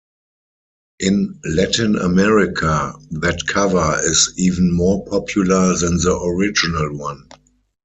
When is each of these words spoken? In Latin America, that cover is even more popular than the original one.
In 0.99 1.39
Latin 1.45 1.95
America, 1.95 2.95
that 3.11 3.45
cover 3.45 3.99
is 4.03 4.33
even 4.35 4.71
more 4.71 5.05
popular 5.05 5.77
than 5.77 5.97
the 5.97 6.17
original 6.23 6.97
one. 6.97 7.29